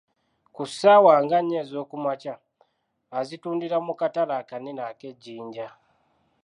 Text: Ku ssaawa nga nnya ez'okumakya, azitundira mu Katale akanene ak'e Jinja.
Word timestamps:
Ku 0.53 0.63
ssaawa 0.69 1.13
nga 1.23 1.37
nnya 1.41 1.57
ez'okumakya, 1.63 2.33
azitundira 3.19 3.77
mu 3.85 3.93
Katale 3.99 4.33
akanene 4.41 4.81
ak'e 4.91 5.09
Jinja. 5.21 5.67